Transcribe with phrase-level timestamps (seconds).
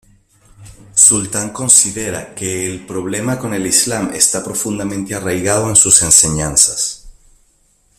[0.95, 7.07] Sultan considera que ""El problema con el Islam está profundamente arraigado en sus enseñanzas.